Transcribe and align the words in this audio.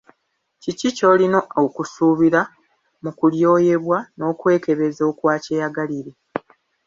Kiki 0.61 0.89
ky’olina 0.97 1.39
okusuubira 1.63 2.41
mu 3.03 3.11
kulyoyebwa 3.17 3.97
n’okwekebeza 4.17 5.01
okwa 5.11 5.33
kyeyagalire? 5.43 6.11